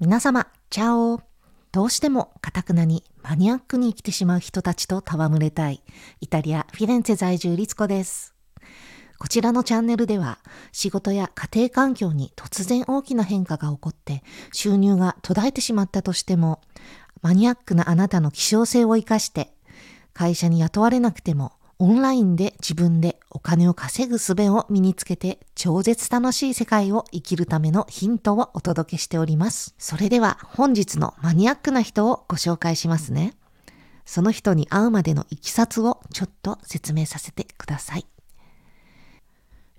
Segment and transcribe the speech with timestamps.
[0.00, 1.20] 皆様、チャオ
[1.72, 5.82] どうしてもカタクナにマニアックに生きてしまう人たちと戯れたい、
[6.22, 8.34] イタリア・フィレンツェ在住リツコです。
[9.18, 10.38] こちらのチャンネルでは、
[10.72, 14.22] 仕事や家庭環境に突然大きな変化が起こって
[14.54, 16.62] 収入が途絶えてしまったとしても、
[17.20, 19.52] マニアックなあなたの希少性を活かして、
[20.14, 21.52] 会社に雇われなくても
[21.82, 29.74] オンラインで自分でお金を稼ぐ術を身につけて超絶楽しい世界を生きるためのヒントをお届けしております。
[29.78, 33.34] それでは本日のマニアックな人をご紹介しますね。
[34.04, 38.04] その人に会うまでのいきさつをちょっと説明させてください。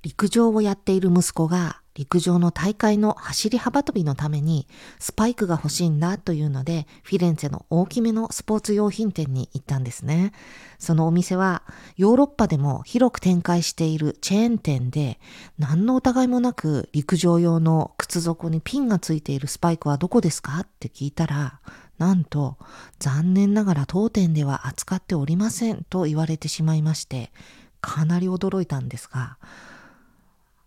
[0.02, 4.68] 陸上をやっている息子が陸上の大会の走り幅跳びのために
[5.00, 10.32] スパイクが欲しいんだというのでフィレンツェの大きめのスポーツ用品店に行ったんですね。
[10.80, 11.64] そのお店は
[11.98, 15.20] ヨーロッパでも広く展開しているチェーン店で
[15.60, 21.60] 何の疑いもなく陸上用の靴底にピンがついているスパイクはどこですかって聞いたら
[22.00, 22.58] なんと
[22.98, 27.32] 残念ながら当店では扱っておりませんと言われてしまいまして
[27.80, 29.38] かなり驚いたんですが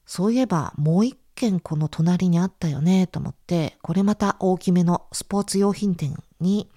[0.07, 6.69] そういえばもう一軒この隣にあったよねと思って、これまた大きめのスポーツ用品店に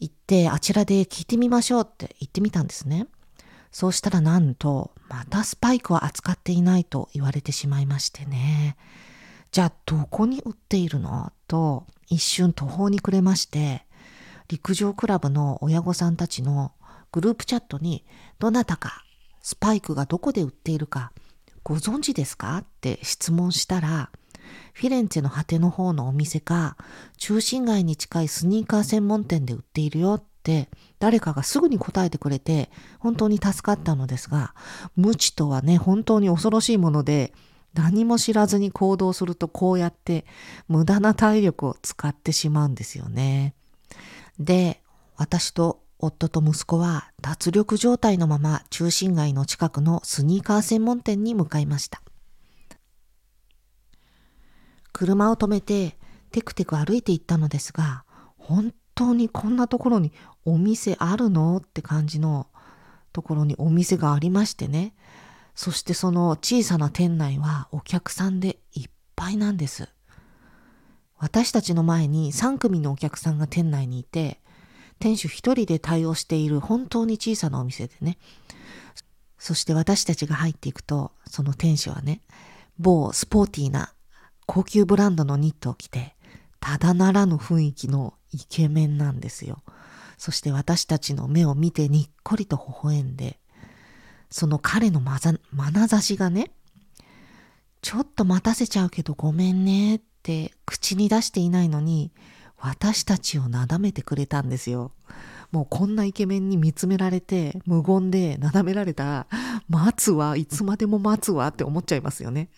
[0.00, 3.06] 行って、あちらで聞いてみましょうって言ってみたんですね。
[3.70, 8.76] そうしたらなんと、またスパイクは扱っていないと言われてしまいましてね。
[9.50, 11.32] じゃあどこに売っているの？
[11.48, 13.84] と一瞬途方に暮れまして、
[14.48, 16.72] 陸上クラブの親御さんたちの
[17.12, 18.04] グループチャットに
[18.38, 19.04] どなたか
[19.40, 21.12] スパイクがどこで売っているか
[21.64, 22.58] ご存知ですか？
[22.58, 24.10] って質問したら、
[24.74, 26.76] フィレンツェの果ての方のお店か、
[27.16, 34.54] 中心街に近いスニーカー専門店で売っているよって誰かがすぐに答えてくれて本当に助かったのですが、
[34.94, 37.32] 無知とはね、本当に恐ろしいもので、
[37.72, 40.26] 何も知らずに行動するとこうやって
[40.68, 43.54] 無駄な体力を使ってしまうんですよね。
[44.38, 44.82] で、
[45.16, 52.02] 私と夫と息子は脱力状態のまま中心街の近くのスニーカー専門店に向かいました。
[54.92, 55.98] 車を止めて
[56.30, 58.04] テクテク歩いて行ったのですが、
[58.36, 60.12] 本当にこんなところに
[60.44, 62.46] お店あるのって感じの
[63.12, 64.94] ところにお店がありましてね。
[65.54, 69.88] そしてその小さな店内はお客さんでいっぱいなんです。
[71.16, 74.40] 私たちの前に3組のお客さんが店内にいて、
[74.98, 78.18] 店主一人で対応している本当に小さなお店でね。
[79.38, 82.22] そして私たちが入っていくと、その店主はね、
[82.78, 83.92] 某スポーティーな
[84.46, 86.14] 高級ブランドのニットを着て、
[86.60, 89.62] ただならぬ雰囲気のイケメンなんですよ。
[90.16, 93.38] そして私たちの目を見てにっこりと微笑んで、
[94.30, 96.50] その彼のまざ、眼差しがね、
[97.82, 102.12] ちょっと待たせちゃうけどごめんねって口に出していないのに、
[102.58, 104.92] 私たちをなだめてくれたんですよ。
[105.52, 109.26] もうこんなイケメンに見つめられて、無言でなだめられた、
[109.68, 112.48] 待つわ、いつまでも待つわって思っちゃいますよね。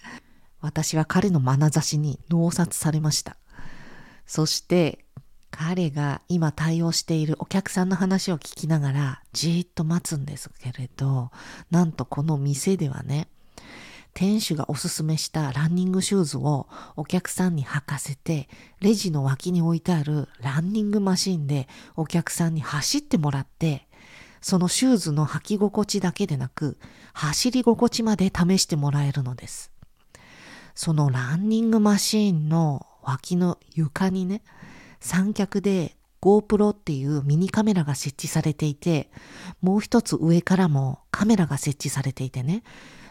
[0.60, 3.36] 私は彼の眼差しに脳殺されました。
[4.26, 5.04] そして、
[5.50, 11.30] 彼が今対応しているお客さんの話を聞きながらじーっと待つんですけれど、
[11.70, 13.28] なんとこの店ではね、
[14.16, 18.49] 店主がおすすめしたランニングシューズをお客さんに履かせて、
[18.81, 23.87] レジの脇に置いてあるランニングマシンでお客さんに走ってもらって、
[24.41, 26.78] そのシューズの履き心地だけでなく、
[27.12, 29.71] 走り心地まで試してもらえるのです。
[30.75, 34.41] そのランニングマシーンの脇の床にね、
[34.98, 39.10] 三脚で GoPro っていうミニカメラが設置されていて、
[39.60, 42.62] もう一つ上からもカメラが設置されていてね、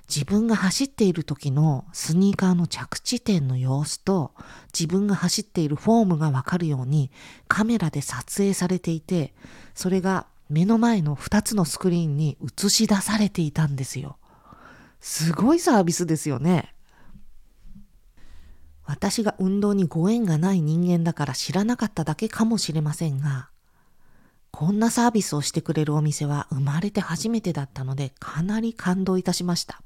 [0.08, 4.34] 自分が走っている時のスニーカーの着地点の様子と
[4.78, 7.12] 自分が走っているフォームがわかるように
[7.48, 9.34] カメラで撮影されていて、
[9.74, 14.18] それが目の前の2つのスクリーンに映し出されていたんですよ。
[15.02, 16.74] すごいサービスですよね。
[18.84, 23.50] 私が運動にご縁がない人間だから知らなかっただけかもしれませんが、
[24.52, 29.82] こんなサービスをしてくれるお店は生まれて初めてだったのでかなり感動いたしました。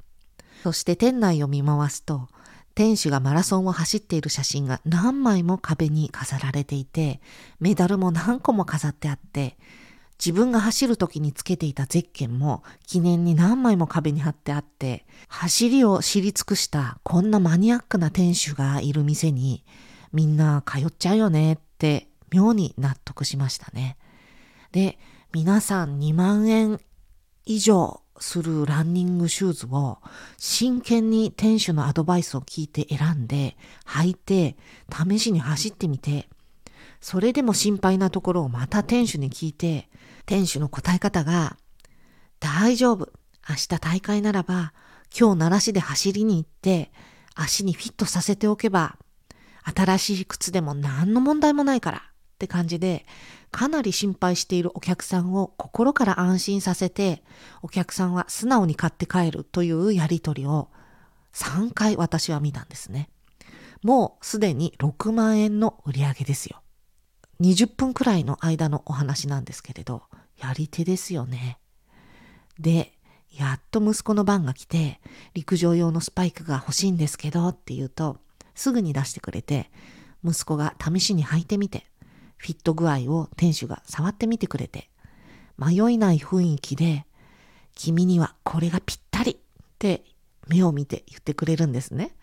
[0.63, 2.27] そして店内を見回すと、
[2.75, 7.21] 店主がマラソンを走っている写真が何枚も壁に飾られていて、
[7.59, 9.57] メダルも何個も飾ってあって、
[10.19, 19.63] 自分が走る時につけていたゼッケンも記念に何枚も壁に貼ってあって、走りを知り尽くしたこんなマニアックな店主がいる店に
[20.11, 23.97] みんな通っちゃうよねって妙に納得しましたね。
[24.71, 24.99] で、
[25.31, 26.79] 皆さん2万円
[27.45, 29.99] 以上するランニングシューズを
[30.37, 34.57] 真剣に店主のアドバイスを聞いて選んで履いて
[34.91, 36.27] 試しに走ってみて
[37.01, 39.89] それでも心配なところをまた店主に聞いて
[40.25, 41.57] 店主の答え方が
[42.39, 43.11] 大丈夫
[43.49, 44.73] 明日大会ならば
[45.17, 46.91] 今日奈良市で走りに行って
[47.35, 48.97] 足にフィットさせておけば
[49.63, 52.01] 新しい靴でも何の問題もないからっ
[52.39, 53.05] て感じで
[53.51, 57.23] かなり心配しているお客さんを心から安心させて
[57.61, 60.69] お客さんは素直に買って帰るというやりとりを
[61.33, 63.09] 3回私は見たんですね。
[63.81, 66.61] もうすでに6万円の売り上げですよ。
[67.41, 70.03] 20分くらいの間のお話なんですけれど、
[70.37, 71.59] やり手ですよね。
[72.59, 72.93] で、
[73.31, 74.99] やっと息子の番が来て、
[75.33, 78.17] 陸上用のスパイクが欲しいんですけどって言うと、
[78.55, 79.71] すぐに出してくれて、
[80.23, 81.88] 息子が試しに履いてみて、
[82.39, 84.89] フィット具合を店主が触ってみてくれて、
[85.57, 87.05] 迷いない雰囲気で、
[87.75, 89.37] 君にはこれがぴったりっ
[89.77, 90.03] て
[90.47, 92.15] 目を見て言ってくれるんですね。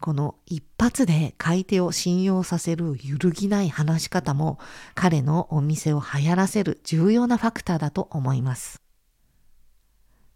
[0.00, 4.60] この一発で買い手を信用させる揺るぎない話し方も
[4.94, 8.80] 彼のお店を流行らせる重要なファクターだと思います。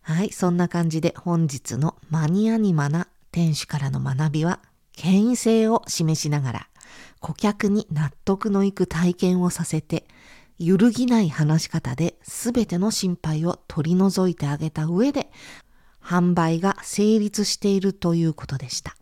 [0.00, 4.60] はい、そんな感じで本日のマニアニマな店主からの学びは
[4.92, 6.68] 権威性を示しながら
[7.22, 10.06] 顧客に納得のいく体験をさせて
[10.58, 15.30] 揺るぎない話し方で全ての心配を取り除いてあげた上で
[16.02, 18.96] 販売が成立しているということでした。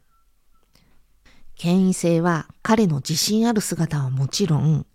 [1.56, 4.87] 権威性は彼の自信ある姿はもちろん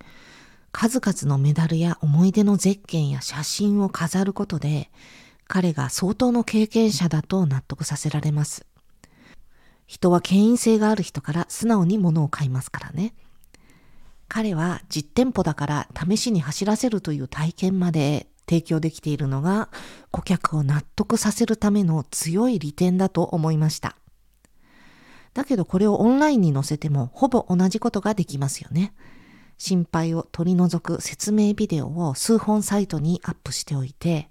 [0.72, 4.90] 数々のメダルや思い出のゼッケンや写真を飾ることで
[5.48, 8.66] 彼が相当の経験者だと納得させられます。
[9.86, 13.14] 人は権威性がある人から素直に物を買いますからね。
[14.28, 19.70] 彼は実店舗だから試しに走らせるという体験まで提供できているのが
[20.12, 23.96] 顧客を納得させるための強い利点だと思いました。
[25.34, 28.94] だけどこれをオンラインに載せてもほぼ同じことができますよね。
[29.58, 34.30] 心配を取り除く説明ビデオを数本サイトにアップしておいて、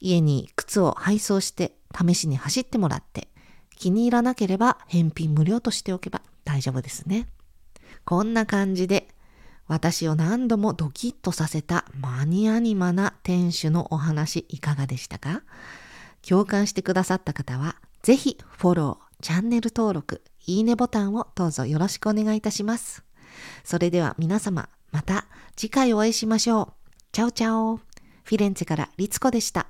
[0.00, 3.28] 家に靴を配送して試しに走ってもらって、
[3.76, 7.28] 気に入らなければ返品無料としておけば大丈夫ですね。
[8.04, 9.08] こんな感じで
[9.66, 15.42] 私を何度もドキッとさせたマニアニマな店主のお話いかがでしたか？
[16.26, 23.04] 共感してくださった方はぜひフォロー、チャンネル登録、いいねボタンをどうぞよろしくお願いいたします。
[23.64, 25.26] それでは皆様また
[25.56, 26.90] 次回お会いしましょう。
[27.12, 27.76] チャオチャオ。
[27.76, 29.66] フィレンツェからリツコでした。